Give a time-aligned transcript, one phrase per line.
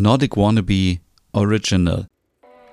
[0.00, 0.98] Nordic Wannabe
[1.32, 2.06] Original.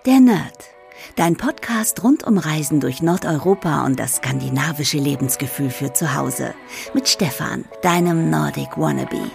[0.05, 0.69] Der Nerd.
[1.15, 6.53] Dein Podcast rund um Reisen durch Nordeuropa und das skandinavische Lebensgefühl für zu Hause.
[6.93, 9.31] Mit Stefan, deinem Nordic Wannabe.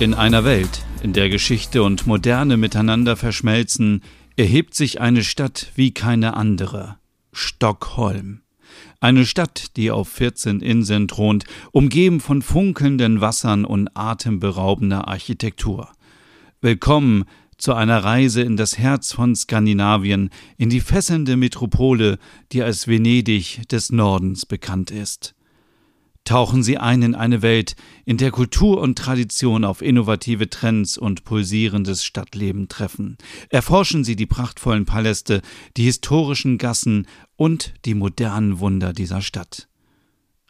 [0.00, 4.02] In einer Welt, in der Geschichte und Moderne miteinander verschmelzen,
[4.36, 6.98] erhebt sich eine Stadt wie keine andere.
[7.32, 8.42] Stockholm.
[9.00, 15.90] Eine Stadt, die auf 14 Inseln thront, umgeben von funkelnden Wassern und atemberaubender Architektur.
[16.60, 17.24] Willkommen
[17.58, 22.18] zu einer Reise in das Herz von Skandinavien, in die fesselnde Metropole,
[22.52, 25.34] die als Venedig des Nordens bekannt ist.
[26.24, 31.24] Tauchen Sie ein in eine Welt, in der Kultur und Tradition auf innovative Trends und
[31.24, 33.16] pulsierendes Stadtleben treffen.
[33.48, 35.42] Erforschen Sie die prachtvollen Paläste,
[35.76, 39.68] die historischen Gassen und die modernen Wunder dieser Stadt.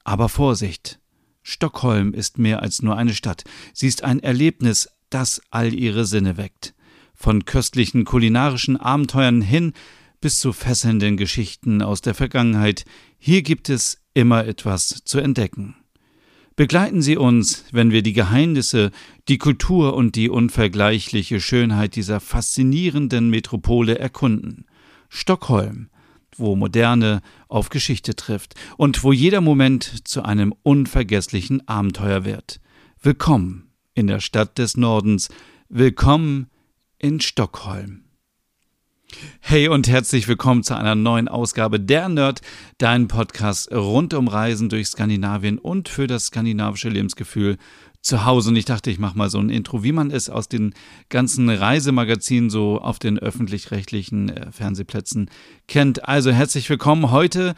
[0.05, 0.98] Aber Vorsicht!
[1.43, 3.45] Stockholm ist mehr als nur eine Stadt.
[3.73, 6.75] Sie ist ein Erlebnis, das all ihre Sinne weckt.
[7.15, 9.73] Von köstlichen kulinarischen Abenteuern hin
[10.20, 12.84] bis zu fesselnden Geschichten aus der Vergangenheit.
[13.19, 15.77] Hier gibt es immer etwas zu entdecken.
[16.55, 18.91] Begleiten Sie uns, wenn wir die Geheimnisse,
[19.29, 24.67] die Kultur und die unvergleichliche Schönheit dieser faszinierenden Metropole erkunden.
[25.09, 25.89] Stockholm,
[26.37, 32.61] wo Moderne auf Geschichte trifft und wo jeder Moment zu einem unvergesslichen Abenteuer wird.
[33.01, 35.31] Willkommen in der Stadt des Nordens,
[35.69, 36.49] willkommen
[36.99, 38.02] in Stockholm.
[39.41, 42.41] Hey und herzlich willkommen zu einer neuen Ausgabe der Nerd,
[42.79, 47.57] dein Podcast rund um Reisen durch Skandinavien und für das skandinavische Lebensgefühl
[48.01, 48.51] zu Hause.
[48.51, 50.75] Und ich dachte, ich mache mal so ein Intro, wie man es aus den
[51.09, 55.31] ganzen Reisemagazinen so auf den öffentlich-rechtlichen äh, Fernsehplätzen
[55.69, 56.09] kennt.
[56.09, 57.55] Also herzlich willkommen heute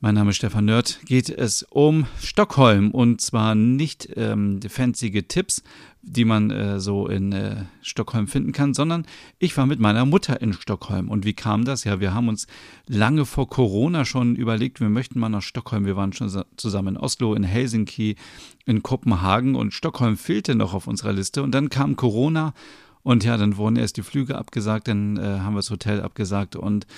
[0.00, 1.00] mein Name ist Stefan Nerd.
[1.06, 5.62] Geht es um Stockholm und zwar nicht ähm, fancy Tipps,
[6.02, 9.06] die man äh, so in äh, Stockholm finden kann, sondern
[9.38, 11.08] ich war mit meiner Mutter in Stockholm.
[11.08, 11.84] Und wie kam das?
[11.84, 12.46] Ja, wir haben uns
[12.86, 15.86] lange vor Corona schon überlegt, wir möchten mal nach Stockholm.
[15.86, 18.16] Wir waren schon zusammen in Oslo, in Helsinki,
[18.66, 21.42] in Kopenhagen und Stockholm fehlte noch auf unserer Liste.
[21.42, 22.52] Und dann kam Corona
[23.06, 26.56] und ja, dann wurden erst die Flüge abgesagt, dann äh, haben wir das Hotel abgesagt.
[26.56, 26.88] Und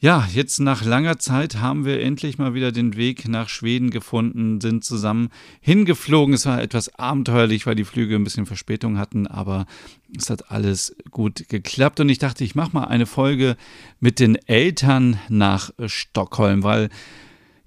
[0.00, 4.62] ja, jetzt nach langer Zeit haben wir endlich mal wieder den Weg nach Schweden gefunden,
[4.62, 5.28] sind zusammen
[5.60, 6.32] hingeflogen.
[6.32, 9.66] Es war etwas abenteuerlich, weil die Flüge ein bisschen Verspätung hatten, aber
[10.16, 12.00] es hat alles gut geklappt.
[12.00, 13.58] Und ich dachte, ich mache mal eine Folge
[14.00, 16.88] mit den Eltern nach Stockholm, weil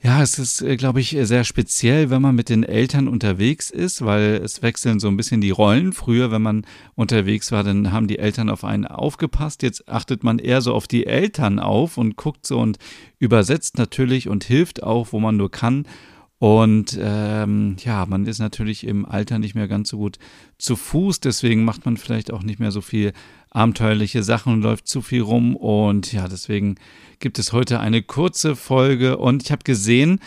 [0.03, 4.03] ja, es ist, äh, glaube ich, sehr speziell, wenn man mit den Eltern unterwegs ist,
[4.03, 5.93] weil es wechseln so ein bisschen die Rollen.
[5.93, 9.61] Früher, wenn man unterwegs war, dann haben die Eltern auf einen aufgepasst.
[9.61, 12.79] Jetzt achtet man eher so auf die Eltern auf und guckt so und
[13.19, 15.85] übersetzt natürlich und hilft auch, wo man nur kann.
[16.39, 20.17] Und ähm, ja, man ist natürlich im Alter nicht mehr ganz so gut
[20.57, 23.13] zu Fuß, deswegen macht man vielleicht auch nicht mehr so viel
[23.51, 25.55] abenteuerliche Sachen und läuft zu viel rum.
[25.55, 26.75] Und ja, deswegen
[27.19, 29.17] gibt es heute eine kurze Folge.
[29.17, 30.19] Und ich habe gesehen,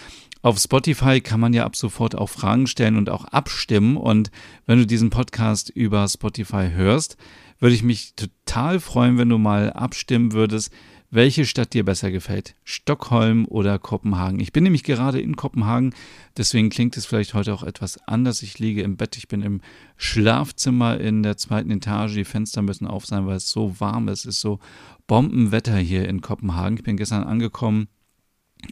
[0.42, 3.96] auf Spotify kann man ja ab sofort auch Fragen stellen und auch abstimmen.
[3.96, 4.30] Und
[4.66, 7.16] wenn du diesen Podcast über Spotify hörst,
[7.58, 10.70] würde ich mich total freuen, wenn du mal abstimmen würdest,
[11.14, 14.40] welche Stadt dir besser gefällt, Stockholm oder Kopenhagen.
[14.40, 15.94] Ich bin nämlich gerade in Kopenhagen,
[16.36, 18.42] deswegen klingt es vielleicht heute auch etwas anders.
[18.42, 19.60] Ich liege im Bett, ich bin im
[19.96, 24.20] Schlafzimmer in der zweiten Etage, die Fenster müssen auf sein, weil es so warm ist,
[24.20, 24.58] es ist so
[25.06, 26.78] Bombenwetter hier in Kopenhagen.
[26.78, 27.86] Ich bin gestern angekommen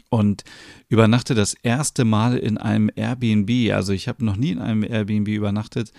[0.08, 0.42] und
[0.88, 3.72] übernachte das erste Mal in einem Airbnb.
[3.72, 5.92] Also ich habe noch nie in einem Airbnb übernachtet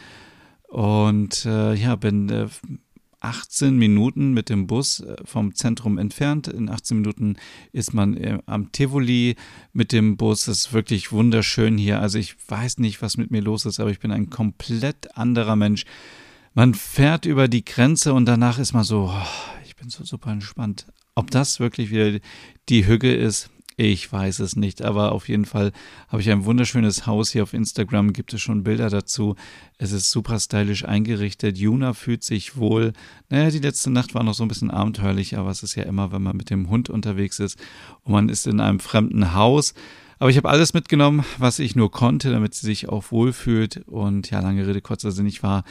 [0.68, 2.48] und äh, ja, bin äh,
[3.24, 6.48] 18 Minuten mit dem Bus äh, vom Zentrum entfernt.
[6.48, 7.38] In 18 Minuten
[7.72, 9.36] ist man äh, am Tivoli
[9.72, 10.48] mit dem Bus.
[10.48, 12.02] Es ist wirklich wunderschön hier.
[12.02, 15.56] Also ich weiß nicht, was mit mir los ist, aber ich bin ein komplett anderer
[15.56, 15.86] Mensch.
[16.54, 20.32] Man fährt über die Grenze und danach ist man so, oh, ich bin so super
[20.32, 20.86] entspannt.
[21.16, 22.20] Ob das wirklich wieder
[22.70, 25.72] die Hüge ist, ich weiß es nicht, aber auf jeden Fall
[26.08, 29.36] habe ich ein wunderschönes Haus hier auf Instagram, gibt es schon Bilder dazu.
[29.78, 31.58] Es ist super stylisch eingerichtet.
[31.58, 32.94] Juna fühlt sich wohl.
[33.30, 36.12] Naja, die letzte Nacht war noch so ein bisschen abenteuerlich, aber es ist ja immer,
[36.12, 37.60] wenn man mit dem Hund unterwegs ist
[38.04, 39.74] und man ist in einem fremden Haus.
[40.20, 43.84] Aber ich habe alles mitgenommen, was ich nur konnte, damit sie sich auch wohlfühlt.
[43.88, 45.64] Und ja, lange Rede, kurzer Sinn, ich war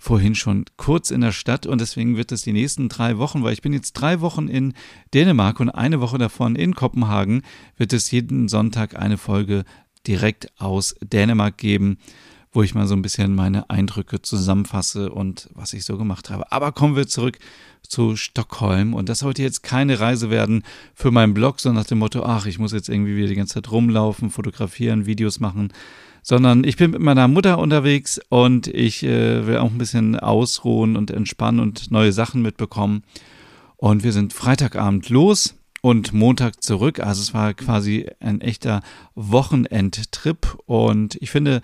[0.00, 3.52] vorhin schon kurz in der Stadt und deswegen wird es die nächsten drei Wochen, weil
[3.52, 4.72] ich bin jetzt drei Wochen in
[5.14, 7.42] Dänemark und eine Woche davon in Kopenhagen,
[7.76, 9.64] wird es jeden Sonntag eine Folge
[10.06, 11.98] direkt aus Dänemark geben
[12.52, 16.50] wo ich mal so ein bisschen meine Eindrücke zusammenfasse und was ich so gemacht habe.
[16.50, 17.38] Aber kommen wir zurück
[17.82, 20.64] zu Stockholm und das sollte jetzt keine Reise werden
[20.94, 23.54] für meinen Blog, so nach dem Motto, ach, ich muss jetzt irgendwie wieder die ganze
[23.54, 25.72] Zeit rumlaufen, fotografieren, Videos machen,
[26.22, 30.96] sondern ich bin mit meiner Mutter unterwegs und ich äh, will auch ein bisschen ausruhen
[30.96, 33.02] und entspannen und neue Sachen mitbekommen.
[33.76, 37.00] Und wir sind Freitagabend los und Montag zurück.
[37.00, 38.82] Also es war quasi ein echter
[39.14, 41.62] Wochenendtrip und ich finde,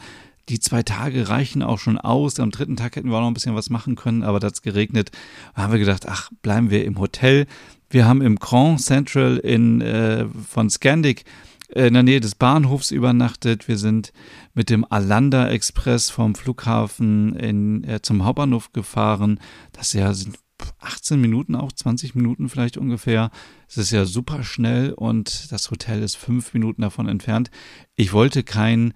[0.49, 2.39] die zwei Tage reichen auch schon aus.
[2.39, 4.55] Am dritten Tag hätten wir auch noch ein bisschen was machen können, aber da hat
[4.55, 5.11] es geregnet.
[5.55, 7.47] Da haben wir gedacht, ach, bleiben wir im Hotel.
[7.91, 11.25] Wir haben im Grand Central in, äh, von Scandic
[11.69, 13.69] in der Nähe des Bahnhofs übernachtet.
[13.69, 14.13] Wir sind
[14.55, 19.41] mit dem Alanda Express vom Flughafen in, äh, zum Hauptbahnhof gefahren.
[19.73, 20.39] Das ja sind
[20.81, 23.31] 18 Minuten auch, 20 Minuten vielleicht ungefähr.
[23.69, 27.51] Es ist ja super schnell und das Hotel ist fünf Minuten davon entfernt.
[27.95, 28.95] Ich wollte kein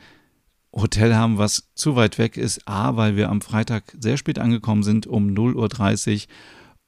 [0.73, 2.67] Hotel haben, was zu weit weg ist.
[2.69, 6.29] A, weil wir am Freitag sehr spät angekommen sind, um 0.30 Uhr.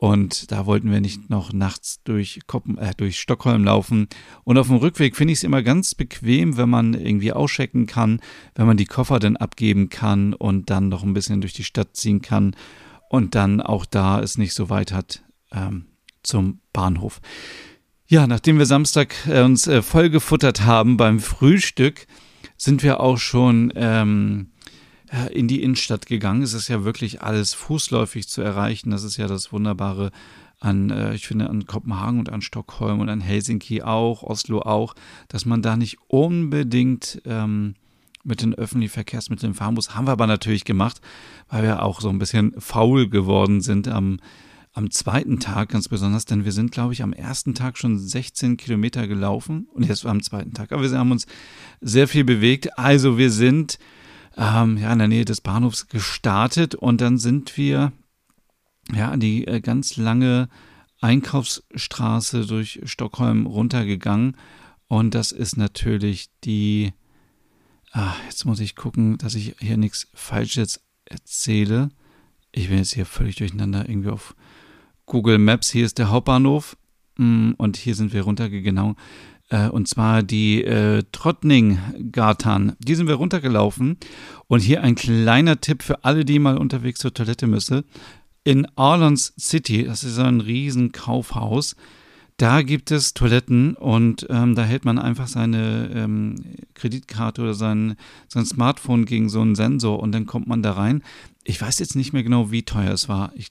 [0.03, 4.09] Und da wollten wir nicht noch nachts durch, Koppen, äh, durch Stockholm laufen.
[4.43, 8.21] Und auf dem Rückweg finde ich es immer ganz bequem, wenn man irgendwie auschecken kann,
[8.57, 11.95] wenn man die Koffer dann abgeben kann und dann noch ein bisschen durch die Stadt
[11.95, 12.57] ziehen kann
[13.11, 15.23] und dann auch da es nicht so weit hat
[15.53, 15.87] ähm,
[16.25, 17.21] zum Bahnhof.
[18.09, 22.09] Ja, nachdem wir Samstag äh, uns äh, vollgefuttert haben beim Frühstück,
[22.57, 24.52] sind wir auch schon ähm, äh,
[25.33, 26.43] in die Innenstadt gegangen.
[26.43, 28.91] Es ist ja wirklich alles fußläufig zu erreichen.
[28.91, 30.11] Das ist ja das Wunderbare
[30.63, 34.95] an, äh, ich finde, an Kopenhagen und an Stockholm und an Helsinki auch, Oslo auch,
[35.29, 37.75] dass man da nicht unbedingt ähm,
[38.25, 39.95] mit den öffentlichen Verkehrsmitteln fahren muss.
[39.95, 41.01] Haben wir aber natürlich gemacht,
[41.49, 44.21] weil wir auch so ein bisschen faul geworden sind am,
[44.73, 48.57] am zweiten Tag ganz besonders, denn wir sind, glaube ich, am ersten Tag schon 16
[48.57, 50.73] Kilometer gelaufen und jetzt am zweiten Tag.
[50.73, 51.27] Aber wir haben uns
[51.81, 52.79] sehr viel bewegt.
[52.79, 53.79] Also wir sind
[54.37, 57.93] ähm, ja, in der Nähe des Bahnhofs gestartet und dann sind wir
[58.93, 60.49] ja an die äh, ganz lange
[61.01, 64.37] Einkaufsstraße durch Stockholm runtergegangen.
[64.89, 66.93] Und das ist natürlich die
[67.93, 71.91] Ah, jetzt muss ich gucken, dass ich hier nichts Falsches erzähle.
[72.51, 74.35] Ich bin jetzt hier völlig durcheinander irgendwie auf
[75.05, 75.71] Google Maps.
[75.71, 76.79] Hier ist der Hauptbahnhof
[77.19, 78.95] mm, und hier sind wir runtergegangen.
[78.95, 78.97] Äh,
[79.69, 82.75] und zwar die äh, Trottninggatan.
[82.79, 83.99] Die sind wir runtergelaufen.
[84.49, 87.85] Und hier ein kleiner Tipp für alle, die mal unterwegs zur Toilette müssen.
[88.45, 91.77] In Arlons City, das ist so ein riesen Kaufhaus,
[92.43, 96.35] da gibt es Toiletten und ähm, da hält man einfach seine ähm,
[96.75, 97.95] Kreditkarte oder sein,
[98.27, 101.05] sein Smartphone gegen so einen Sensor und dann kommt man da rein.
[101.45, 103.33] Ich weiß jetzt nicht mehr genau, wie teuer es war.
[103.37, 103.51] Ich,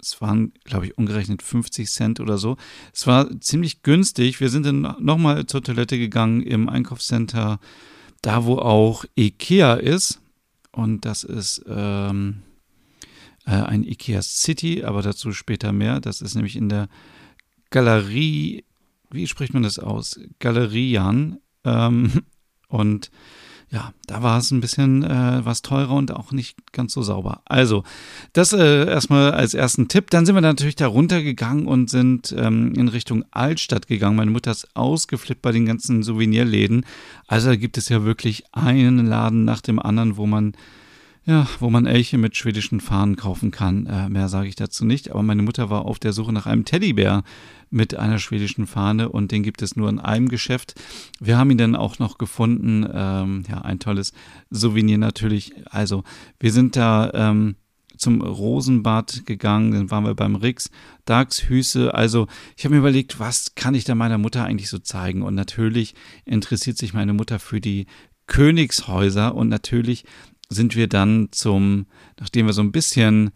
[0.00, 2.56] es waren, glaube ich, umgerechnet 50 Cent oder so.
[2.92, 4.40] Es war ziemlich günstig.
[4.40, 7.60] Wir sind dann nochmal zur Toilette gegangen im Einkaufscenter,
[8.22, 10.20] da wo auch Ikea ist.
[10.72, 12.42] Und das ist ähm,
[13.46, 16.00] äh, ein Ikea City, aber dazu später mehr.
[16.00, 16.88] Das ist nämlich in der
[17.70, 18.64] Galerie,
[19.10, 20.20] wie spricht man das aus?
[20.38, 21.38] Galerian.
[21.64, 22.22] Ähm,
[22.68, 23.10] und
[23.72, 27.42] ja, da war es ein bisschen äh, was teurer und auch nicht ganz so sauber.
[27.44, 27.84] Also,
[28.32, 30.10] das äh, erstmal als ersten Tipp.
[30.10, 34.16] Dann sind wir natürlich da runtergegangen und sind ähm, in Richtung Altstadt gegangen.
[34.16, 36.84] Meine Mutter ist ausgeflippt bei den ganzen Souvenirläden.
[37.28, 40.54] Also da gibt es ja wirklich einen Laden nach dem anderen, wo man
[41.26, 43.86] ja, wo man Elche mit schwedischen Fahnen kaufen kann.
[43.86, 45.10] Äh, mehr sage ich dazu nicht.
[45.10, 47.22] Aber meine Mutter war auf der Suche nach einem Teddybär
[47.70, 50.74] mit einer schwedischen Fahne und den gibt es nur in einem Geschäft.
[51.20, 52.86] Wir haben ihn dann auch noch gefunden.
[52.92, 54.12] Ähm, ja, ein tolles
[54.50, 55.52] Souvenir natürlich.
[55.70, 56.02] Also,
[56.40, 57.54] wir sind da ähm,
[57.96, 60.70] zum Rosenbad gegangen, dann waren wir beim Rix,
[61.04, 61.94] Dachshüße.
[61.94, 65.22] Also, ich habe mir überlegt, was kann ich da meiner Mutter eigentlich so zeigen?
[65.22, 67.86] Und natürlich interessiert sich meine Mutter für die
[68.26, 70.04] Königshäuser und natürlich
[70.48, 71.86] sind wir dann zum,
[72.18, 73.30] nachdem wir so ein bisschen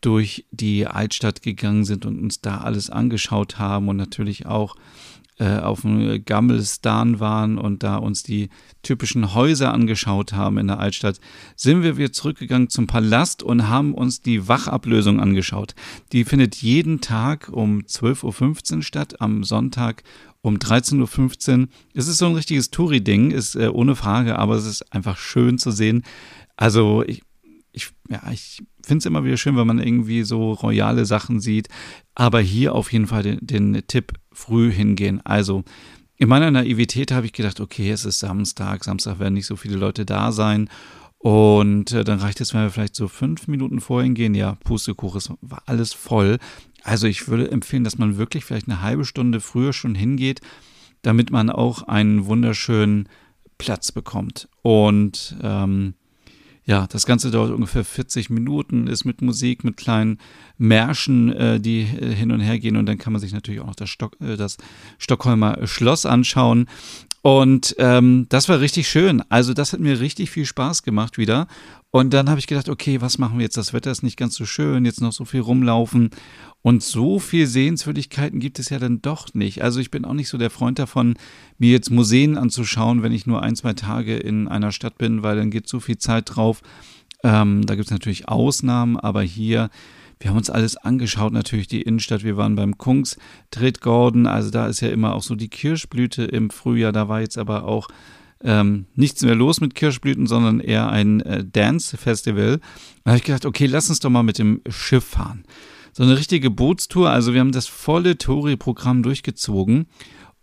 [0.00, 4.76] durch die Altstadt gegangen sind und uns da alles angeschaut haben und natürlich auch
[5.38, 8.48] äh, auf dem Gammelstan waren und da uns die
[8.82, 11.20] typischen Häuser angeschaut haben in der Altstadt,
[11.54, 15.74] sind wir wieder zurückgegangen zum Palast und haben uns die Wachablösung angeschaut.
[16.12, 20.02] Die findet jeden Tag um 12.15 Uhr statt, am Sonntag
[20.40, 21.68] um 13.15 Uhr.
[21.94, 25.58] Es ist so ein richtiges Touri-Ding, ist äh, ohne Frage, aber es ist einfach schön
[25.58, 26.02] zu sehen,
[26.56, 27.22] also ich,
[27.78, 31.68] ich, ja, ich finde es immer wieder schön, wenn man irgendwie so royale Sachen sieht.
[32.14, 35.20] Aber hier auf jeden Fall den, den Tipp, früh hingehen.
[35.24, 35.64] Also
[36.16, 39.76] in meiner Naivität habe ich gedacht, okay, es ist Samstag, Samstag werden nicht so viele
[39.76, 40.68] Leute da sein.
[41.18, 44.34] Und äh, dann reicht es, wenn wir vielleicht so fünf Minuten vorhin gehen.
[44.34, 46.38] Ja, Pustekuchen, es war alles voll.
[46.82, 50.40] Also ich würde empfehlen, dass man wirklich vielleicht eine halbe Stunde früher schon hingeht,
[51.02, 53.08] damit man auch einen wunderschönen
[53.58, 54.48] Platz bekommt.
[54.62, 55.94] Und ähm,
[56.68, 60.18] ja, das Ganze dauert ungefähr 40 Minuten, ist mit Musik, mit kleinen
[60.58, 63.68] Märschen, äh, die äh, hin und her gehen und dann kann man sich natürlich auch
[63.68, 64.58] noch das, Stock, äh, das
[64.98, 66.66] Stockholmer Schloss anschauen.
[67.22, 69.22] Und ähm, das war richtig schön.
[69.30, 71.48] Also das hat mir richtig viel Spaß gemacht wieder.
[71.90, 73.56] Und dann habe ich gedacht, okay, was machen wir jetzt?
[73.56, 76.10] Das Wetter ist nicht ganz so schön, jetzt noch so viel rumlaufen.
[76.60, 79.62] Und so viel Sehenswürdigkeiten gibt es ja dann doch nicht.
[79.62, 81.14] Also ich bin auch nicht so der Freund davon,
[81.56, 85.36] mir jetzt Museen anzuschauen, wenn ich nur ein, zwei Tage in einer Stadt bin, weil
[85.36, 86.60] dann geht so viel Zeit drauf.
[87.24, 89.70] Ähm, da gibt es natürlich Ausnahmen, aber hier,
[90.20, 92.22] wir haben uns alles angeschaut, natürlich die Innenstadt.
[92.22, 93.16] Wir waren beim Kungs,
[93.50, 96.92] Tretgorden, also da ist ja immer auch so die Kirschblüte im Frühjahr.
[96.92, 97.88] Da war jetzt aber auch
[98.42, 102.60] ähm, nichts mehr los mit Kirschblüten, sondern eher ein äh, Dance-Festival.
[103.04, 105.44] Da habe ich gedacht, okay, lass uns doch mal mit dem Schiff fahren
[105.98, 107.10] so eine richtige Bootstour.
[107.10, 109.86] Also wir haben das volle Tori-Programm durchgezogen.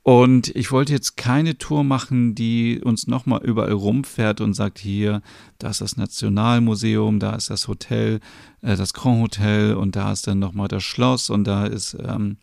[0.04, 5.22] Und ich wollte jetzt keine Tour machen, die uns nochmal überall rumfährt und sagt, hier,
[5.58, 8.20] da ist das Nationalmuseum, da ist das Hotel,
[8.62, 12.36] äh, das Grand Hotel und da ist dann nochmal das Schloss und da ist ähm,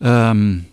[0.00, 0.64] ähm,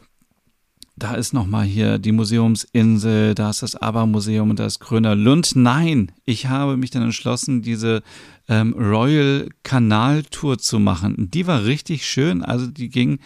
[1.01, 5.55] da ist nochmal hier die Museumsinsel, da ist das Aber-Museum und da ist Gröner Lund.
[5.55, 8.03] Nein, ich habe mich dann entschlossen, diese
[8.47, 11.31] ähm, Royal Kanal Tour zu machen.
[11.31, 12.43] Die war richtig schön.
[12.43, 13.19] Also die ging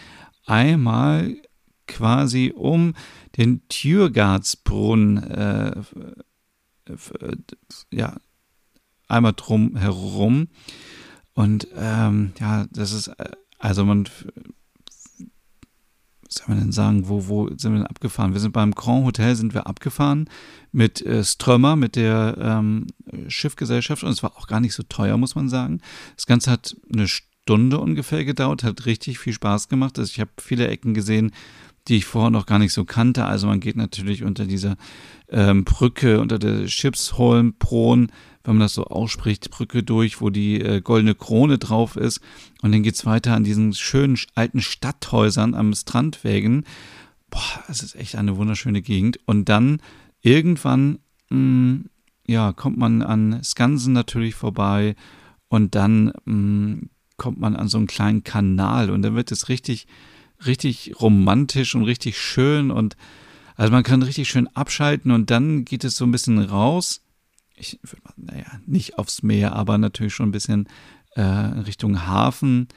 [0.46, 1.36] einmal
[1.86, 2.94] quasi um
[3.36, 5.75] den Tiergartsbrunnen, äh,
[7.91, 8.15] ja,
[9.10, 10.48] einmal drum herum.
[11.34, 14.08] Und ähm, ja, das ist, äh, also man
[16.36, 18.34] soll man denn sagen, wo, wo sind wir denn abgefahren?
[18.34, 20.30] Wir sind beim Grand Hotel sind wir abgefahren
[20.72, 22.88] mit äh, Strömer, mit der ähm,
[23.27, 25.82] Schiffgesellschaft und es war auch gar nicht so teuer, muss man sagen.
[26.15, 29.98] Das Ganze hat eine Stunde ungefähr gedauert, hat richtig viel Spaß gemacht.
[30.00, 31.32] Also ich habe viele Ecken gesehen,
[31.88, 33.25] die ich vorher noch gar nicht so kannte.
[33.25, 34.75] Also man geht natürlich unter dieser
[35.30, 38.12] ähm, Brücke, unter der Schiffsholmbron,
[38.46, 42.22] wenn man das so ausspricht, Brücke durch, wo die äh, goldene Krone drauf ist.
[42.62, 46.66] Und dann geht's weiter an diesen schönen alten Stadthäusern am Strandwägen.
[47.30, 49.20] Boah, es ist echt eine wunderschöne Gegend.
[49.25, 49.82] Und dann
[50.22, 51.00] irgendwann,
[51.30, 51.86] mh, mm,
[52.28, 54.96] ja, kommt man an Skansen natürlich vorbei
[55.48, 59.48] und dann mh, mm, kommt man an so einen kleinen Kanal und dann wird es
[59.48, 59.88] richtig
[60.46, 62.96] richtig romantisch und richtig schön und
[63.56, 67.05] also man kann richtig schön abschalten und dann geht es so ein bisschen raus.
[67.56, 70.68] Ich würde mal, naja, nicht aufs Meer, aber natürlich schon ein bisschen
[71.16, 72.68] äh, Richtung Hafen.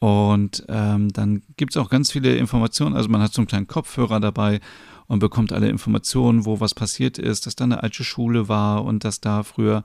[0.00, 2.94] Und ähm, dann gibt es auch ganz viele Informationen.
[2.94, 4.60] Also man hat so einen kleinen Kopfhörer dabei
[5.08, 9.04] und bekommt alle Informationen, wo was passiert ist, dass da eine alte Schule war und
[9.04, 9.82] dass da früher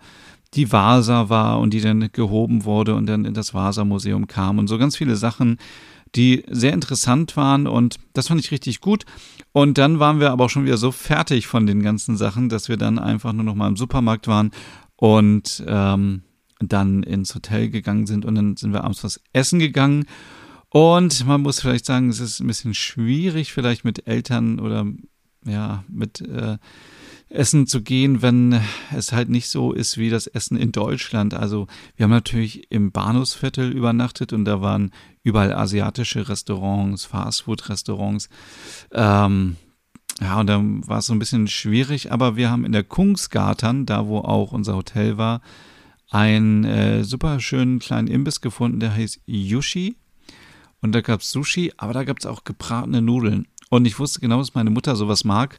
[0.53, 4.67] die Vasa war und die dann gehoben wurde und dann in das Vasa-Museum kam und
[4.67, 5.57] so ganz viele Sachen,
[6.15, 9.05] die sehr interessant waren und das fand ich richtig gut.
[9.53, 12.69] Und dann waren wir aber auch schon wieder so fertig von den ganzen Sachen, dass
[12.69, 14.51] wir dann einfach nur noch mal im Supermarkt waren
[14.95, 16.23] und ähm,
[16.59, 20.05] dann ins Hotel gegangen sind und dann sind wir abends was essen gegangen.
[20.69, 24.87] Und man muss vielleicht sagen, es ist ein bisschen schwierig, vielleicht mit Eltern oder
[25.45, 26.57] ja, mit äh,
[27.33, 28.61] essen zu gehen, wenn
[28.95, 31.33] es halt nicht so ist wie das Essen in Deutschland.
[31.33, 34.91] Also wir haben natürlich im Bahnhofsviertel übernachtet und da waren
[35.23, 38.29] überall asiatische Restaurants, Fastfood-Restaurants.
[38.91, 39.57] Ähm,
[40.21, 43.85] ja, und dann war es so ein bisschen schwierig, aber wir haben in der Kungsgarten,
[43.85, 45.41] da wo auch unser Hotel war,
[46.11, 49.95] einen äh, super schönen kleinen Imbiss gefunden, der heißt Yushi.
[50.81, 53.47] Und da gab es Sushi, aber da gab es auch gebratene Nudeln.
[53.73, 55.57] Und ich wusste genau, dass meine Mutter sowas mag.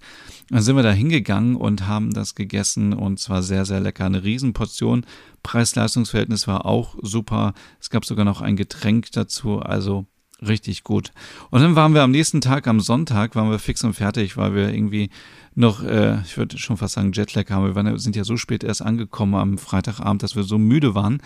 [0.49, 4.05] Dann sind wir da hingegangen und haben das gegessen und zwar sehr, sehr lecker.
[4.05, 5.05] Eine Riesenportion.
[5.43, 7.55] Preis-Leistungs-Verhältnis war auch super.
[7.81, 9.59] Es gab sogar noch ein Getränk dazu.
[9.59, 10.07] Also
[10.41, 11.11] richtig gut.
[11.51, 14.55] Und dann waren wir am nächsten Tag, am Sonntag, waren wir fix und fertig, weil
[14.55, 15.11] wir irgendwie
[15.57, 17.75] noch, äh, ich würde schon fast sagen, Jetlag haben.
[17.75, 21.21] Wir sind ja so spät erst angekommen am Freitagabend, dass wir so müde waren.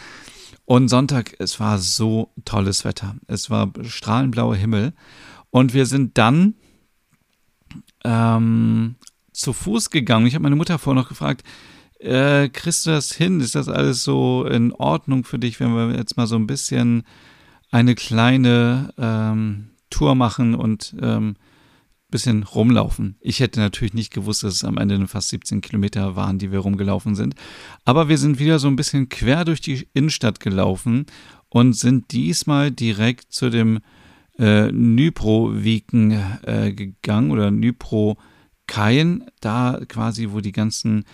[0.64, 3.16] Und Sonntag, es war so tolles Wetter.
[3.26, 4.94] Es war strahlenblauer Himmel.
[5.50, 6.54] Und wir sind dann
[8.04, 8.96] ähm,
[9.32, 10.26] zu Fuß gegangen.
[10.26, 11.44] Ich habe meine Mutter vorher noch gefragt,
[11.98, 13.40] äh, kriegst du das hin?
[13.40, 17.04] Ist das alles so in Ordnung für dich, wenn wir jetzt mal so ein bisschen
[17.70, 21.36] eine kleine ähm, Tour machen und ähm,
[22.10, 23.16] bisschen rumlaufen.
[23.20, 26.60] Ich hätte natürlich nicht gewusst, dass es am Ende fast 17 Kilometer waren, die wir
[26.60, 27.34] rumgelaufen sind.
[27.84, 31.06] Aber wir sind wieder so ein bisschen quer durch die Innenstadt gelaufen
[31.50, 33.80] und sind diesmal direkt zu dem
[34.38, 36.10] äh, Nypro-Wiken
[36.42, 41.04] äh, gegangen oder Nypro-Kaien, da quasi, wo die ganzen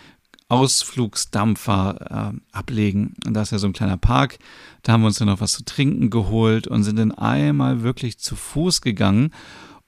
[0.49, 3.14] Ausflugsdampfer äh, ablegen.
[3.26, 4.38] Und da ist ja so ein kleiner Park.
[4.83, 8.19] Da haben wir uns dann noch was zu trinken geholt und sind dann einmal wirklich
[8.19, 9.31] zu Fuß gegangen.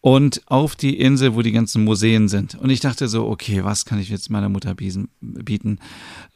[0.06, 2.54] Und auf die Insel, wo die ganzen Museen sind.
[2.54, 5.80] Und ich dachte so, okay, was kann ich jetzt meiner Mutter bieten?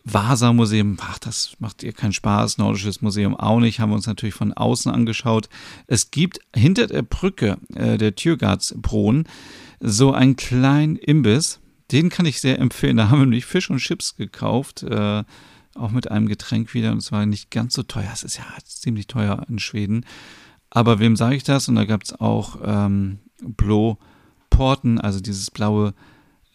[0.03, 2.59] Vasa-Museum, ach, das macht ihr keinen Spaß.
[2.59, 5.49] Nordisches Museum auch nicht, haben wir uns natürlich von außen angeschaut.
[5.87, 9.29] Es gibt hinter der Brücke äh, der Tiergartsbron
[9.79, 11.61] so einen kleinen Imbiss.
[11.93, 12.97] Den kann ich sehr empfehlen.
[12.97, 14.83] Da haben wir nämlich Fisch und Chips gekauft.
[14.83, 15.23] Äh,
[15.77, 18.11] auch mit einem Getränk wieder und es war nicht ganz so teuer.
[18.12, 20.07] Es ist ja ziemlich teuer in Schweden.
[20.71, 21.69] Aber wem sage ich das?
[21.69, 23.99] Und da gab es auch ähm, Blo
[24.50, 25.94] Porten, also dieses blaue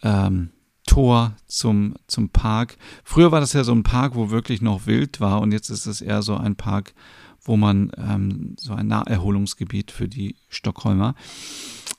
[0.03, 0.51] ähm,
[0.85, 2.77] Tor zum, zum Park.
[3.03, 5.87] Früher war das ja so ein Park, wo wirklich noch wild war und jetzt ist
[5.87, 6.93] es eher so ein Park,
[7.41, 11.15] wo man ähm, so ein Naherholungsgebiet für die Stockholmer.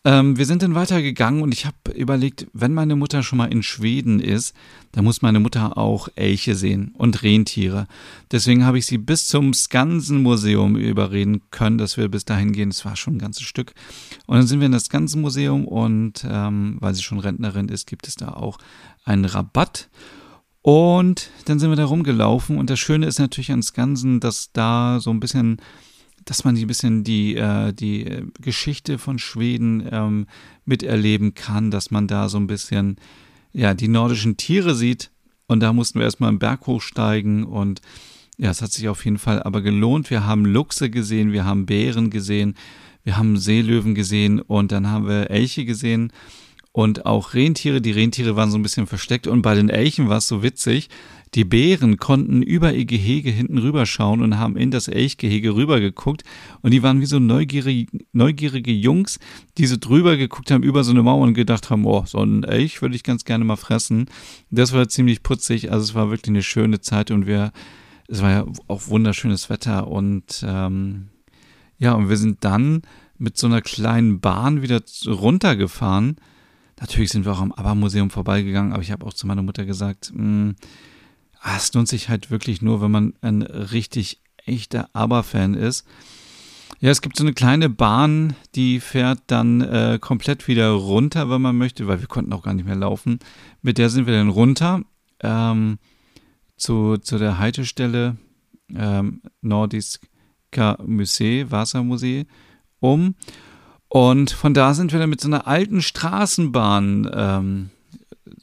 [0.07, 3.65] Ähm, wir sind dann weitergegangen und ich habe überlegt, wenn meine Mutter schon mal in
[3.65, 4.55] Schweden ist,
[4.93, 7.89] dann muss meine Mutter auch Elche sehen und Rentiere.
[8.31, 12.69] Deswegen habe ich sie bis zum Skansen-Museum überreden können, dass wir bis dahin gehen.
[12.69, 13.73] Es war schon ein ganzes Stück.
[14.27, 18.07] Und dann sind wir in das Skansen-Museum und ähm, weil sie schon Rentnerin ist, gibt
[18.07, 18.59] es da auch
[19.05, 19.89] einen Rabatt.
[20.63, 25.01] Und dann sind wir da rumgelaufen und das Schöne ist natürlich an Skansen, dass da
[25.01, 25.61] so ein bisschen
[26.27, 30.27] dass man ein bisschen die, äh, die Geschichte von Schweden ähm,
[30.67, 32.97] miterleben kann, dass man da so ein bisschen
[33.53, 35.11] ja, die nordischen Tiere sieht.
[35.47, 37.81] Und da mussten wir erstmal einen Berg hochsteigen und
[38.37, 40.11] ja, es hat sich auf jeden Fall aber gelohnt.
[40.11, 42.57] Wir haben Luchse gesehen, wir haben Bären gesehen,
[43.05, 46.13] wir haben Seelöwen gesehen und dann haben wir Elche gesehen
[46.77, 47.81] und auch Rentiere.
[47.81, 50.91] Die Rentiere waren so ein bisschen versteckt und bei den Elchen war es so witzig.
[51.35, 56.23] Die Bären konnten über ihr Gehege hinten rüberschauen und haben in das Elchgehege rübergeguckt.
[56.61, 59.19] Und die waren wie so neugierige, neugierige Jungs,
[59.57, 62.45] die so drüber geguckt haben über so eine Mauer und gedacht haben, oh, so ein
[62.45, 64.11] Elch würde ich ganz gerne mal fressen.
[64.51, 65.73] Das war ziemlich putzig.
[65.73, 67.53] Also es war wirklich eine schöne Zeit und wir,
[68.07, 71.09] es war ja auch wunderschönes Wetter und ähm,
[71.79, 72.83] ja, und wir sind dann
[73.17, 76.17] mit so einer kleinen Bahn wieder runtergefahren.
[76.81, 80.13] Natürlich sind wir auch am ABBA-Museum vorbeigegangen, aber ich habe auch zu meiner Mutter gesagt,
[80.15, 80.57] hm,
[81.41, 85.87] ah, es lohnt sich halt wirklich nur, wenn man ein richtig echter ABBA-Fan ist.
[86.81, 91.41] Ja, es gibt so eine kleine Bahn, die fährt dann äh, komplett wieder runter, wenn
[91.41, 93.19] man möchte, weil wir konnten auch gar nicht mehr laufen.
[93.63, 94.83] Mit der sind wir dann runter
[95.21, 95.79] ähm,
[96.59, 98.17] zu, zu der Haltestelle
[98.75, 102.27] ähm, Nordiska Museum, Wassermuseum,
[102.81, 103.15] um.
[103.89, 107.71] Und von da sind wir dann mit so einer alten Straßenbahn ähm,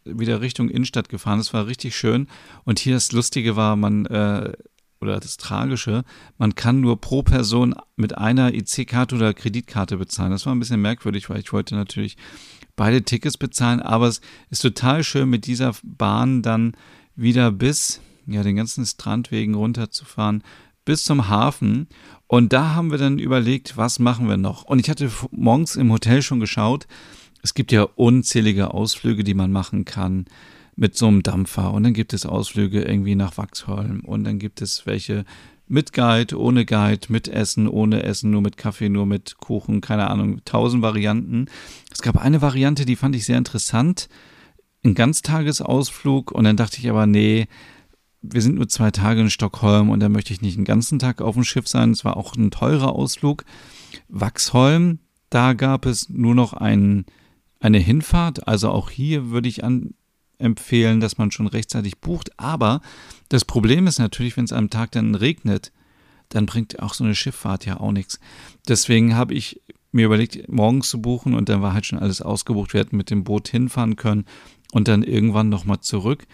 [0.06, 1.38] wieder Richtung Innenstadt gefahren.
[1.38, 2.28] Das war richtig schön.
[2.64, 4.54] Und hier das Lustige war, man, äh,
[5.02, 6.04] oder das Tragische,
[6.38, 10.32] man kann nur pro Person mit einer EC-Karte oder Kreditkarte bezahlen.
[10.32, 12.18] Das war ein bisschen merkwürdig, weil ich wollte natürlich
[12.76, 16.76] beide Tickets bezahlen, aber es ist total schön, mit dieser Bahn dann
[17.16, 20.44] wieder bis, ja, den ganzen Strandwegen runterzufahren,
[20.86, 21.88] bis zum Hafen.
[22.34, 24.64] Und da haben wir dann überlegt, was machen wir noch?
[24.64, 26.88] Und ich hatte morgens im Hotel schon geschaut,
[27.44, 30.26] es gibt ja unzählige Ausflüge, die man machen kann
[30.76, 31.72] mit so einem Dampfer.
[31.72, 34.00] Und dann gibt es Ausflüge irgendwie nach Wachsholm.
[34.00, 35.26] Und dann gibt es welche
[35.68, 40.10] mit Guide, ohne Guide, mit Essen, ohne Essen, nur mit Kaffee, nur mit Kuchen, keine
[40.10, 41.46] Ahnung, tausend Varianten.
[41.92, 44.10] Es gab eine Variante, die fand ich sehr interessant.
[44.84, 46.32] Ein Ganztagesausflug.
[46.32, 47.48] Und dann dachte ich aber, nee,
[48.24, 51.22] wir sind nur zwei Tage in Stockholm und da möchte ich nicht einen ganzen Tag
[51.22, 51.92] auf dem Schiff sein.
[51.92, 53.44] Es war auch ein teurer Ausflug.
[54.08, 57.06] Wachsholm, da gab es nur noch einen
[57.60, 58.48] eine Hinfahrt.
[58.48, 59.94] Also auch hier würde ich an,
[60.38, 62.38] empfehlen, dass man schon rechtzeitig bucht.
[62.38, 62.82] Aber
[63.30, 65.72] das Problem ist natürlich, wenn es am Tag dann regnet,
[66.30, 68.20] dann bringt auch so eine Schifffahrt ja auch nichts.
[68.68, 72.74] Deswegen habe ich mir überlegt, morgens zu buchen und dann war halt schon alles ausgebucht.
[72.74, 74.26] Wir hätten mit dem Boot hinfahren können
[74.72, 76.26] und dann irgendwann nochmal zurück.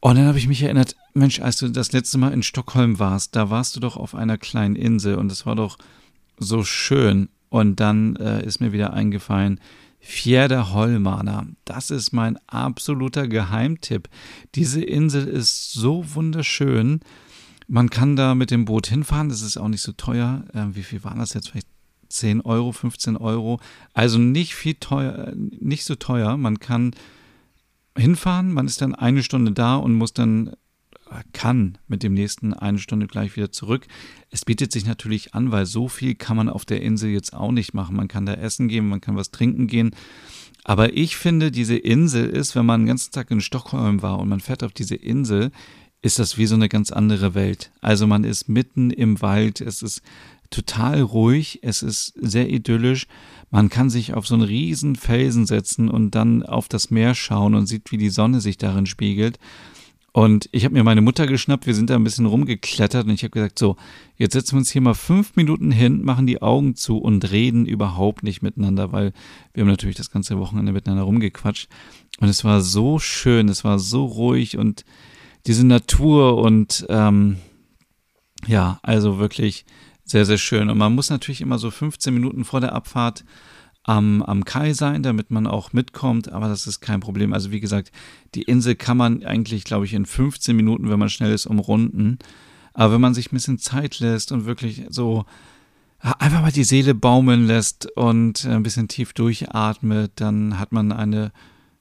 [0.00, 3.34] Und dann habe ich mich erinnert, Mensch, als du das letzte Mal in Stockholm warst,
[3.34, 5.78] da warst du doch auf einer kleinen Insel und es war doch
[6.38, 7.28] so schön.
[7.48, 9.58] Und dann äh, ist mir wieder eingefallen,
[10.00, 11.46] Fjerde Holmana.
[11.64, 14.08] Das ist mein absoluter Geheimtipp.
[14.54, 17.00] Diese Insel ist so wunderschön.
[17.66, 19.28] Man kann da mit dem Boot hinfahren.
[19.28, 20.44] Das ist auch nicht so teuer.
[20.54, 21.50] Äh, wie viel waren das jetzt?
[21.50, 21.66] Vielleicht
[22.08, 23.60] 10 Euro, 15 Euro.
[23.92, 26.36] Also nicht viel teuer, nicht so teuer.
[26.36, 26.92] Man kann
[27.98, 28.52] hinfahren.
[28.52, 30.56] Man ist dann eine Stunde da und muss dann
[31.32, 33.86] kann mit dem nächsten eine Stunde gleich wieder zurück.
[34.30, 37.52] Es bietet sich natürlich an, weil so viel kann man auf der Insel jetzt auch
[37.52, 37.96] nicht machen.
[37.96, 39.94] Man kann da essen gehen, man kann was trinken gehen.
[40.64, 44.28] Aber ich finde, diese Insel ist, wenn man den ganzen Tag in Stockholm war und
[44.28, 45.50] man fährt auf diese Insel,
[46.02, 47.70] ist das wie so eine ganz andere Welt.
[47.80, 50.02] Also man ist mitten im Wald, es ist
[50.50, 53.06] total ruhig, es ist sehr idyllisch.
[53.50, 57.54] Man kann sich auf so einen riesen Felsen setzen und dann auf das Meer schauen
[57.54, 59.38] und sieht, wie die Sonne sich darin spiegelt.
[60.12, 63.22] Und ich habe mir meine Mutter geschnappt, wir sind da ein bisschen rumgeklettert und ich
[63.22, 63.76] habe gesagt, so,
[64.16, 67.66] jetzt setzen wir uns hier mal fünf Minuten hin, machen die Augen zu und reden
[67.66, 69.12] überhaupt nicht miteinander, weil
[69.52, 71.68] wir haben natürlich das ganze Wochenende miteinander rumgequatscht.
[72.20, 74.84] Und es war so schön, es war so ruhig und
[75.46, 77.36] diese Natur und ähm,
[78.46, 79.66] ja, also wirklich
[80.08, 80.70] sehr, sehr schön.
[80.70, 83.24] Und man muss natürlich immer so 15 Minuten vor der Abfahrt
[83.84, 87.32] am, am Kai sein, damit man auch mitkommt, aber das ist kein Problem.
[87.32, 87.92] Also wie gesagt,
[88.34, 92.18] die Insel kann man eigentlich, glaube ich, in 15 Minuten, wenn man schnell ist, umrunden.
[92.74, 95.24] Aber wenn man sich ein bisschen Zeit lässt und wirklich so
[96.00, 101.32] einfach mal die Seele baumeln lässt und ein bisschen tief durchatmet, dann hat man eine,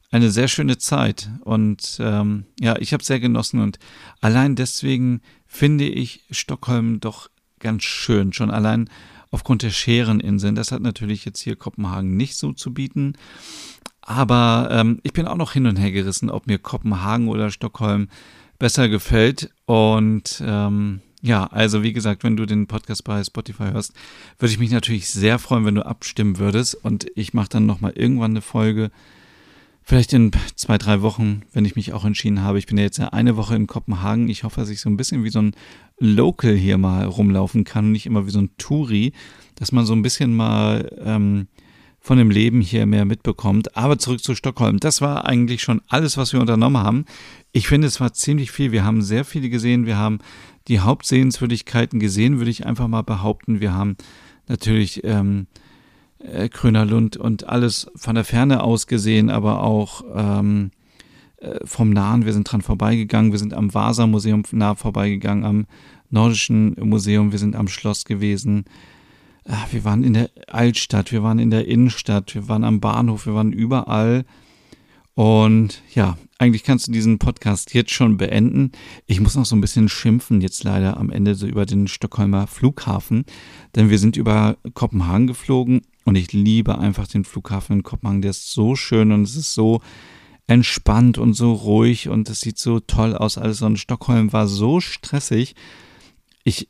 [0.10, 1.30] eine sehr schöne Zeit.
[1.42, 3.80] Und ähm, ja, ich habe sehr genossen und
[4.22, 8.34] allein deswegen finde ich Stockholm doch ganz schön.
[8.34, 8.90] Schon allein
[9.32, 10.56] aufgrund der Schereninseln.
[10.56, 13.14] Das hat natürlich jetzt hier Kopenhagen nicht so zu bieten.
[14.02, 18.08] Aber ähm, ich bin auch noch hin und her gerissen, ob mir Kopenhagen oder Stockholm
[18.58, 19.52] besser gefällt.
[19.66, 23.94] Und ähm, ja, also wie gesagt, wenn du den Podcast bei Spotify hörst,
[24.40, 26.76] würde ich mich natürlich sehr freuen, wenn du abstimmen würdest.
[26.76, 28.92] Und ich mache dann nochmal irgendwann eine Folge
[29.88, 32.60] Vielleicht in zwei, drei Wochen, wenn ich mich auch entschieden habe.
[32.60, 34.28] Ich bin ja jetzt ja eine Woche in Kopenhagen.
[34.28, 35.56] Ich hoffe, dass ich so ein bisschen wie so ein
[35.98, 39.14] Local hier mal rumlaufen kann und nicht immer wie so ein Touri,
[39.56, 41.48] dass man so ein bisschen mal ähm,
[42.02, 43.78] von dem Leben hier mehr mitbekommt.
[43.78, 44.78] Aber zurück zu Stockholm.
[44.82, 47.06] Das war eigentlich schon alles, was wir unternommen haben.
[47.54, 48.74] Ich finde, es war ziemlich viel.
[48.74, 49.86] Wir haben sehr viele gesehen.
[49.86, 50.20] Wir haben
[50.68, 53.62] die Hauptsehenswürdigkeiten gesehen, würde ich einfach mal behaupten.
[53.62, 53.96] Wir haben
[54.50, 55.48] natürlich ähm,
[56.20, 60.72] äh, Krönerlund und alles von der Ferne aus gesehen, aber auch ähm,
[61.38, 62.26] äh, vom Nahen.
[62.26, 63.32] Wir sind dran vorbeigegangen.
[63.32, 65.66] Wir sind am Vasa-Museum nah vorbeigegangen, am
[66.10, 67.32] Nordischen Museum.
[67.32, 68.66] Wir sind am Schloss gewesen.
[69.44, 73.26] Äh, wir waren in der Altstadt, wir waren in der Innenstadt, wir waren am Bahnhof,
[73.26, 74.26] wir waren überall.
[75.18, 78.72] Und ja, eigentlich kannst du diesen Podcast jetzt schon beenden.
[79.08, 82.46] Ich muss noch so ein bisschen schimpfen, jetzt leider am Ende so über den Stockholmer
[82.46, 83.26] Flughafen,
[83.76, 88.22] denn wir sind über Kopenhagen geflogen und ich liebe einfach den Flughafen in Kopenhagen.
[88.22, 89.82] Der ist so schön und es ist so
[90.46, 93.64] entspannt und so ruhig und es sieht so toll aus alles.
[93.64, 95.56] Und Stockholm war so stressig.
[96.44, 96.70] Ich,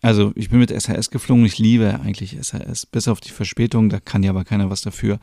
[0.00, 3.98] also ich bin mit SAS geflogen, ich liebe eigentlich SAS, bis auf die Verspätung, da
[4.00, 5.18] kann ja aber keiner was dafür.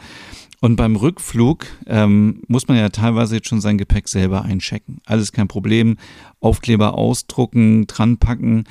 [0.62, 5.00] Und beim Rückflug ähm, muss man ja teilweise jetzt schon sein Gepäck selber einchecken.
[5.06, 5.98] Alles kein Problem.
[6.40, 8.66] Aufkleber ausdrucken, dran packen.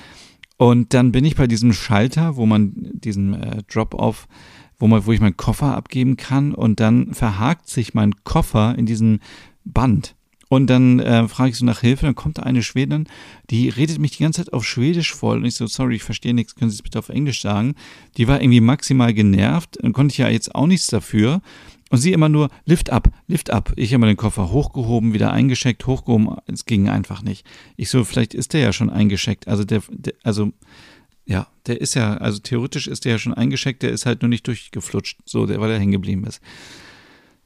[0.57, 4.29] Und dann bin ich bei diesem Schalter, wo man diesen äh, Drop-off
[4.79, 8.87] wo, man, wo ich meinen Koffer abgeben kann und dann verhakt sich mein Koffer in
[8.87, 9.21] diesem
[9.64, 10.13] Band.
[10.48, 13.07] Und dann äh, frage ich so nach Hilfe, dann kommt da eine Schwedin,
[13.50, 15.38] die redet mich die ganze Zeit auf Schwedisch voll.
[15.38, 17.74] Und ich so, sorry, ich verstehe nichts, können Sie es bitte auf Englisch sagen?
[18.16, 21.40] Die war irgendwie maximal genervt, dann konnte ich ja jetzt auch nichts dafür.
[21.90, 23.72] Und sie immer nur, Lift ab, Lift ab.
[23.76, 26.37] Ich habe den Koffer hochgehoben, wieder eingescheckt, hochgehoben.
[26.46, 27.46] Es ging einfach nicht.
[27.76, 29.46] Ich so, vielleicht ist der ja schon eingescheckt.
[29.46, 30.52] Also der, der also
[31.26, 34.28] ja, der ist ja, also theoretisch ist der ja schon eingeschickt, der ist halt nur
[34.28, 36.40] nicht durchgeflutscht, so, der, weil er hängen geblieben ist.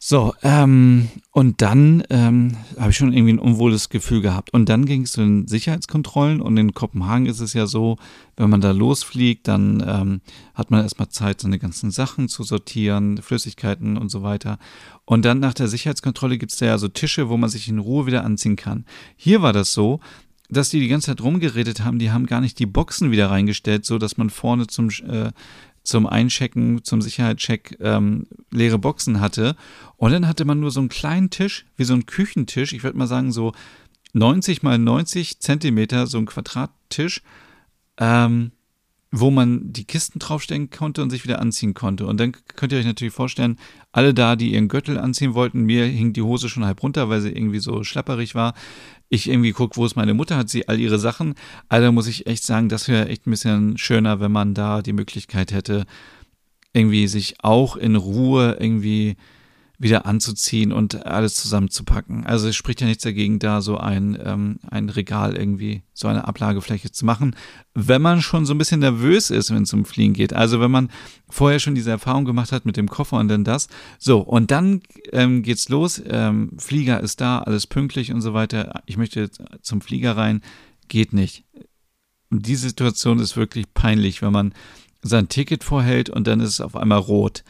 [0.01, 4.53] So, ähm, und dann ähm, habe ich schon irgendwie ein unwohles Gefühl gehabt.
[4.53, 7.97] Und dann ging es zu den Sicherheitskontrollen und in Kopenhagen ist es ja so,
[8.37, 10.21] wenn man da losfliegt, dann ähm,
[10.55, 14.59] hat man erstmal Zeit, seine ganzen Sachen zu sortieren, Flüssigkeiten und so weiter.
[15.05, 17.81] Und dann nach der Sicherheitskontrolle gibt es da ja so Tische, wo man sich in
[17.81, 18.85] Ruhe wieder anziehen kann.
[19.17, 19.99] Hier war das so,
[20.49, 23.85] dass die die ganze Zeit rumgeredet haben, die haben gar nicht die Boxen wieder reingestellt,
[23.85, 25.31] so dass man vorne zum, äh,
[25.89, 29.57] zum Einchecken, zum Sicherheitscheck ähm, leere Boxen hatte.
[29.97, 32.99] Und dann hatte man nur so einen kleinen Tisch, wie so ein Küchentisch, ich würde
[32.99, 33.53] mal sagen so
[34.13, 37.23] 90 mal 90 Zentimeter, so ein Quadrattisch,
[37.97, 38.53] ähm,
[39.11, 42.07] wo man die Kisten draufstellen konnte und sich wieder anziehen konnte.
[42.07, 43.59] Und dann könnt ihr euch natürlich vorstellen,
[43.91, 47.23] alle da, die ihren Gürtel anziehen wollten, mir hing die Hose schon halb runter, weil
[47.23, 48.53] sie irgendwie so schlapperig war.
[49.09, 51.35] Ich irgendwie gucke, wo ist meine Mutter, hat sie all ihre Sachen.
[51.69, 54.93] Also muss ich echt sagen, das wäre echt ein bisschen schöner, wenn man da die
[54.93, 55.87] Möglichkeit hätte,
[56.73, 59.17] irgendwie sich auch in Ruhe irgendwie
[59.81, 62.27] wieder anzuziehen und alles zusammenzupacken.
[62.27, 66.27] Also es spricht ja nichts dagegen, da so ein, ähm, ein Regal irgendwie, so eine
[66.27, 67.37] Ablagefläche zu machen,
[67.75, 70.33] wenn man schon so ein bisschen nervös ist, wenn es um Fliegen geht.
[70.33, 70.91] Also wenn man
[71.29, 73.69] vorher schon diese Erfahrung gemacht hat mit dem Koffer und dann das.
[74.01, 76.03] So, und dann ähm, geht's los.
[76.05, 78.83] Ähm, Flieger ist da, alles pünktlich und so weiter.
[78.87, 79.31] Ich möchte
[79.63, 80.43] zum Flieger rein.
[80.89, 81.45] Geht nicht.
[82.31, 84.55] Die Situation ist wirklich peinlich, wenn man
[85.03, 87.45] sein Ticket vorhält und dann ist es auf einmal rot.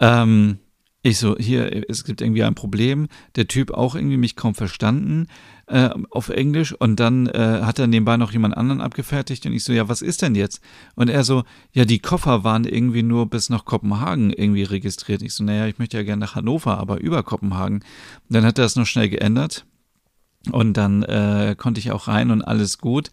[0.00, 0.58] Ähm,
[1.02, 3.06] ich so, hier, es gibt irgendwie ein Problem.
[3.36, 5.28] Der Typ auch irgendwie mich kaum verstanden
[5.66, 9.62] äh, auf Englisch und dann äh, hat er nebenbei noch jemand anderen abgefertigt und ich
[9.62, 10.60] so, ja, was ist denn jetzt?
[10.96, 15.22] Und er so, ja, die Koffer waren irgendwie nur bis nach Kopenhagen irgendwie registriert.
[15.22, 17.76] Ich so, naja, ich möchte ja gerne nach Hannover, aber über Kopenhagen.
[18.28, 19.66] Und dann hat er das noch schnell geändert.
[20.50, 23.10] Und dann äh, konnte ich auch rein und alles gut.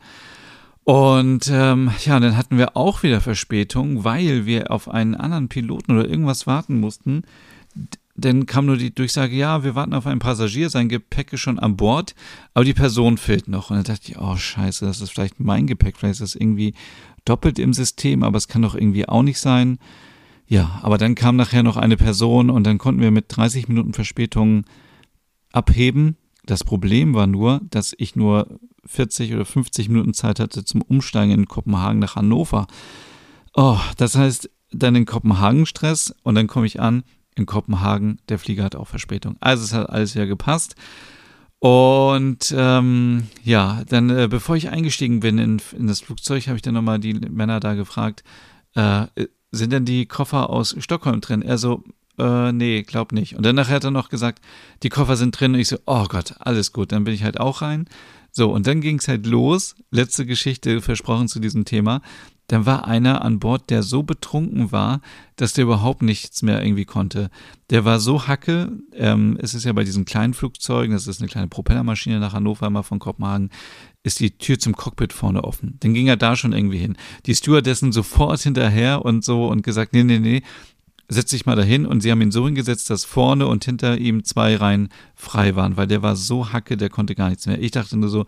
[0.85, 5.91] Und ähm, ja, dann hatten wir auch wieder Verspätung, weil wir auf einen anderen Piloten
[5.91, 7.23] oder irgendwas warten mussten.
[8.17, 11.59] Dann kam nur die Durchsage, ja, wir warten auf einen Passagier, sein Gepäck ist schon
[11.59, 12.15] an Bord,
[12.53, 13.69] aber die Person fehlt noch.
[13.69, 16.73] Und dann dachte ich, oh scheiße, das ist vielleicht mein Gepäck, vielleicht ist das irgendwie
[17.25, 19.79] doppelt im System, aber es kann doch irgendwie auch nicht sein.
[20.47, 23.93] Ja, aber dann kam nachher noch eine Person und dann konnten wir mit 30 Minuten
[23.93, 24.65] Verspätung
[25.51, 26.17] abheben.
[26.45, 31.33] Das Problem war nur, dass ich nur 40 oder 50 Minuten Zeit hatte zum Umsteigen
[31.33, 32.67] in Kopenhagen nach Hannover.
[33.55, 37.03] Oh, das heißt, dann in Kopenhagen Stress und dann komme ich an,
[37.35, 39.35] in Kopenhagen, der Flieger hat auch Verspätung.
[39.39, 40.75] Also es hat alles ja gepasst.
[41.59, 46.61] Und ähm, ja, dann, äh, bevor ich eingestiegen bin in, in das Flugzeug, habe ich
[46.61, 48.23] dann nochmal die Männer da gefragt,
[48.75, 49.05] äh,
[49.51, 51.41] sind denn die Koffer aus Stockholm drin?
[51.41, 51.83] Er so,
[52.17, 53.35] äh, nee, glaub nicht.
[53.35, 54.43] Und dann nachher hat er noch gesagt,
[54.83, 55.53] die Koffer sind drin.
[55.53, 56.91] Und ich so, oh Gott, alles gut.
[56.91, 57.85] Dann bin ich halt auch rein.
[58.31, 59.75] So, und dann ging es halt los.
[59.91, 62.01] Letzte Geschichte versprochen zu diesem Thema.
[62.47, 65.01] Dann war einer an Bord, der so betrunken war,
[65.35, 67.29] dass der überhaupt nichts mehr irgendwie konnte.
[67.71, 68.71] Der war so hacke.
[68.93, 72.69] Ähm, es ist ja bei diesen kleinen Flugzeugen, das ist eine kleine Propellermaschine nach Hannover,
[72.69, 73.49] mal von Kopenhagen,
[74.03, 75.77] ist die Tür zum Cockpit vorne offen.
[75.79, 76.95] Dann ging er da schon irgendwie hin.
[77.25, 80.43] Die Stewardessen sofort hinterher und so und gesagt, nee, nee, nee,
[81.07, 84.23] setz dich mal dahin und sie haben ihn so hingesetzt, dass vorne und hinter ihm
[84.23, 87.61] zwei Reihen frei waren, weil der war so hacke, der konnte gar nichts mehr.
[87.61, 88.25] Ich dachte nur so,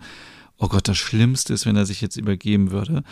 [0.57, 3.03] oh Gott, das Schlimmste ist, wenn er sich jetzt übergeben würde.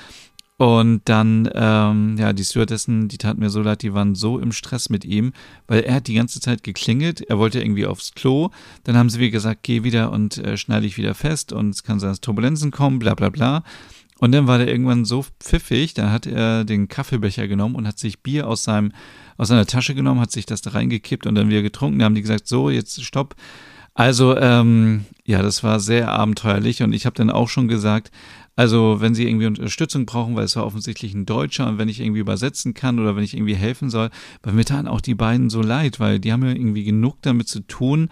[0.58, 4.54] Und dann, ähm, ja, die Stewardessen, die taten mir so leid, die waren so im
[4.54, 5.34] Stress mit ihm,
[5.68, 8.52] weil er hat die ganze Zeit geklingelt, er wollte irgendwie aufs Klo,
[8.86, 11.84] dann haben sie wie gesagt, geh wieder und äh, schneide dich wieder fest und es
[11.84, 13.64] kann sein, dass Turbulenzen kommen, bla bla bla.
[14.20, 18.00] Und dann war der irgendwann so pfiffig, dann hat er den Kaffeebecher genommen und hat
[18.00, 18.94] sich Bier aus seinem
[19.38, 22.00] aus seiner Tasche genommen, hat sich das da reingekippt und dann wieder getrunken.
[22.00, 23.36] Da haben die gesagt, so, jetzt stopp.
[23.94, 28.12] Also, ähm, ja, das war sehr abenteuerlich und ich habe dann auch schon gesagt,
[28.56, 32.00] also wenn Sie irgendwie Unterstützung brauchen, weil es war offensichtlich ein Deutscher und wenn ich
[32.00, 34.10] irgendwie übersetzen kann oder wenn ich irgendwie helfen soll,
[34.44, 37.48] weil mir taten auch die beiden so leid, weil die haben ja irgendwie genug damit
[37.48, 38.10] zu tun,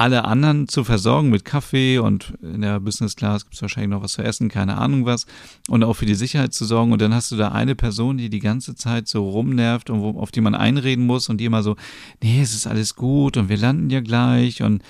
[0.00, 4.02] alle anderen zu versorgen mit Kaffee und in der Business Class gibt es wahrscheinlich noch
[4.02, 5.26] was zu essen, keine Ahnung was,
[5.68, 6.92] und auch für die Sicherheit zu sorgen.
[6.92, 10.18] Und dann hast du da eine Person, die die ganze Zeit so rumnervt und wo,
[10.18, 11.76] auf die man einreden muss und die immer so,
[12.22, 14.62] nee, es ist alles gut und wir landen ja gleich.
[14.62, 14.82] Und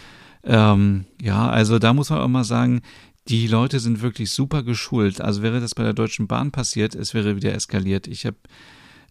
[0.44, 2.80] ähm, ja, also da muss man auch mal sagen,
[3.28, 5.20] die Leute sind wirklich super geschult.
[5.20, 8.06] Also wäre das bei der Deutschen Bahn passiert, es wäre wieder eskaliert.
[8.06, 8.36] Ich habe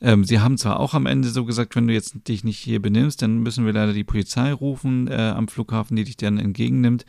[0.02, 2.82] ähm, sie haben zwar auch am Ende so gesagt, wenn du jetzt dich nicht hier
[2.82, 7.06] benimmst, dann müssen wir leider die Polizei rufen äh, am Flughafen, die dich dann entgegennimmt.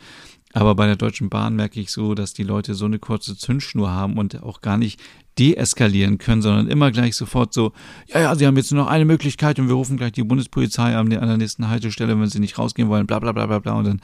[0.53, 3.91] Aber bei der Deutschen Bahn merke ich so, dass die Leute so eine kurze Zündschnur
[3.91, 4.99] haben und auch gar nicht
[5.39, 7.71] deeskalieren können, sondern immer gleich sofort so,
[8.07, 10.95] ja, ja, sie haben jetzt nur noch eine Möglichkeit und wir rufen gleich die Bundespolizei
[10.95, 13.73] an der, nächsten Haltestelle, wenn sie nicht rausgehen wollen, bla bla bla bla bla.
[13.73, 14.01] Und dann,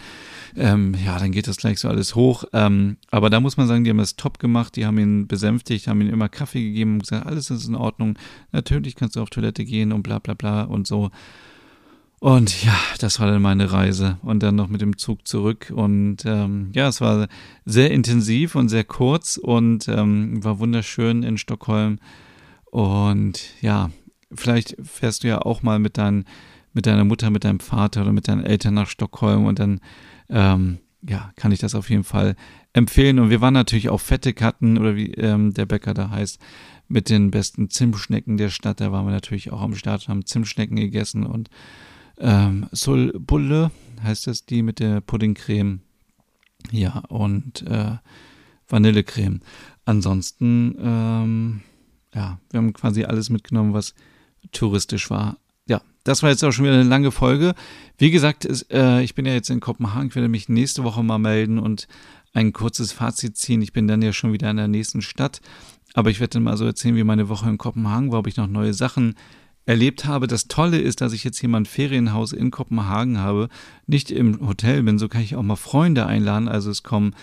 [0.56, 2.46] ähm, ja, dann geht das gleich so alles hoch.
[2.54, 5.88] Ähm, aber da muss man sagen, die haben das top gemacht, die haben ihn besänftigt,
[5.88, 8.18] haben ihm immer Kaffee gegeben und gesagt, alles ist in Ordnung,
[8.52, 11.12] natürlich kannst du auf Toilette gehen und bla bla bla und so.
[12.20, 15.72] Und ja, das war dann meine Reise und dann noch mit dem Zug zurück.
[15.76, 17.28] Und ähm, ja, es war
[17.66, 22.00] sehr intensiv und sehr kurz und ähm, war wunderschön in Stockholm.
[22.66, 23.92] Und ja,
[24.34, 26.26] vielleicht fährst du ja auch mal mit, dein,
[26.74, 29.80] mit deiner Mutter, mit deinem Vater oder mit deinen Eltern nach Stockholm und dann
[30.30, 32.36] ähm, ja, kann ich das auf jeden Fall
[32.74, 33.20] empfehlen.
[33.20, 36.40] Und wir waren natürlich auf Fette Katten oder wie ähm, der Bäcker da heißt,
[36.88, 38.82] mit den besten Zimtschnecken der Stadt.
[38.82, 41.50] Da waren wir natürlich auch am Start und haben Zimtschnecken gegessen und
[42.20, 42.68] ähm,
[43.20, 43.72] Bulle
[44.04, 45.82] heißt es, die mit der Puddingcreme.
[46.72, 47.98] Ja, und äh,
[48.68, 49.42] Vanillecreme.
[49.86, 51.62] Ansonsten, ähm,
[52.14, 53.94] ja, wir haben quasi alles mitgenommen, was
[54.52, 55.38] touristisch war.
[55.68, 57.54] Ja, das war jetzt auch schon wieder eine lange Folge.
[57.98, 60.10] Wie gesagt, ist, äh, ich bin ja jetzt in Kopenhagen.
[60.10, 61.88] Ich werde mich nächste Woche mal melden und
[62.34, 63.62] ein kurzes Fazit ziehen.
[63.62, 65.42] Ich bin dann ja schon wieder in der nächsten Stadt.
[65.94, 68.38] Aber ich werde dann mal so erzählen, wie meine Woche in Kopenhagen war, ob ich
[68.38, 69.16] noch neue Sachen
[69.68, 70.26] erlebt habe.
[70.26, 73.50] Das Tolle ist, dass ich jetzt hier mal Ferienhaus in Kopenhagen habe,
[73.86, 76.48] nicht im Hotel bin, so kann ich auch mal Freunde einladen.
[76.48, 77.14] Also es kommen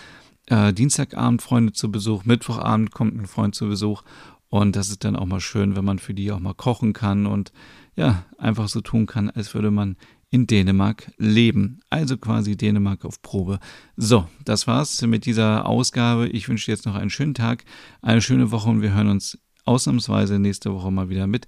[0.45, 4.03] äh, Dienstagabend Freunde zu Besuch, Mittwochabend kommt ein Freund zu Besuch
[4.49, 7.25] und das ist dann auch mal schön, wenn man für die auch mal kochen kann
[7.25, 7.51] und
[7.95, 9.97] ja, einfach so tun kann, als würde man
[10.29, 11.79] in Dänemark leben.
[11.89, 13.59] Also quasi Dänemark auf Probe.
[13.95, 16.27] So, das war's mit dieser Ausgabe.
[16.27, 17.63] Ich wünsche dir jetzt noch einen schönen Tag,
[18.01, 21.47] eine schöne Woche und wir hören uns ausnahmsweise nächste Woche mal wieder mit